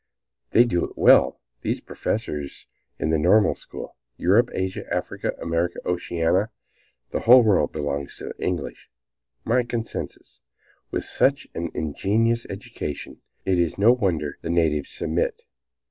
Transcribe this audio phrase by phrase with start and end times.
[0.49, 2.65] They do it well, these professors
[2.97, 3.95] in the Normal School!
[4.17, 6.49] Europe, Asia, Africa, America, Oceanica,
[7.11, 8.89] the whole world belongs to the English.
[9.45, 10.41] My conscience!
[10.89, 15.43] with such an ingenious education it is no wonder the natives submit.